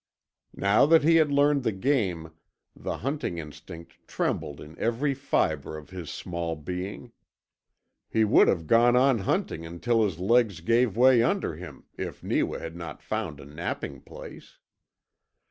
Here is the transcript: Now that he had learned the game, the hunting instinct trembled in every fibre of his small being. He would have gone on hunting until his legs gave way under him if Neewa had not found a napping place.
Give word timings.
Now 0.57 0.87
that 0.87 1.03
he 1.03 1.17
had 1.17 1.31
learned 1.31 1.61
the 1.61 1.71
game, 1.71 2.31
the 2.75 2.97
hunting 3.05 3.37
instinct 3.37 3.97
trembled 4.07 4.59
in 4.59 4.75
every 4.79 5.13
fibre 5.13 5.77
of 5.77 5.91
his 5.91 6.09
small 6.09 6.55
being. 6.55 7.11
He 8.09 8.23
would 8.25 8.47
have 8.47 8.65
gone 8.65 8.95
on 8.95 9.19
hunting 9.19 9.63
until 9.63 10.03
his 10.03 10.17
legs 10.17 10.59
gave 10.61 10.97
way 10.97 11.21
under 11.21 11.55
him 11.55 11.83
if 11.99 12.23
Neewa 12.23 12.57
had 12.57 12.75
not 12.75 13.03
found 13.03 13.39
a 13.39 13.45
napping 13.45 14.01
place. 14.01 14.57